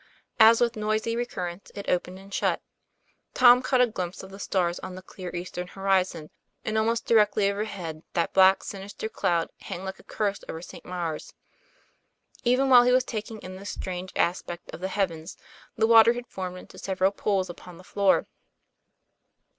[0.39, 2.59] As with noisy recurrence it opened and shut,
[3.35, 6.31] Tom caught a glimpse of the stars on the clear eastern horizon,
[6.65, 10.83] and almost directly overhead that black, sinister cloud, hanging like a curse over St.
[10.85, 11.35] Maure's.
[12.43, 15.37] Even while he was taking in this strange aspect of the heavens,
[15.75, 18.25] the water had formed into several pools upon the floor.